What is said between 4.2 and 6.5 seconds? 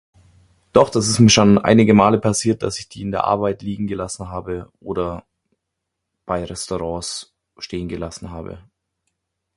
habe oder bei